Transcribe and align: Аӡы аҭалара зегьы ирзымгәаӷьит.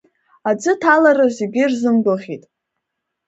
Аӡы 0.49 0.71
аҭалара 0.77 1.25
зегьы 1.37 1.61
ирзымгәаӷьит. 1.63 2.43